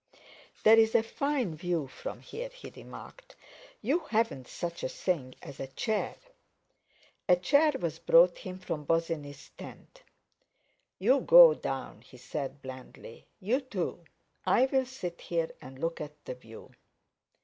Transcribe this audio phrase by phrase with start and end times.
[0.63, 3.35] "There's a fine view from here," he remarked;
[3.83, 6.15] "you haven't such a thing as a chair?"
[7.29, 10.01] A chair was brought him from Bosinney's tent.
[10.97, 14.03] "You go down," he said blandly; "you two!
[14.43, 16.71] I'll sit here and look at the view."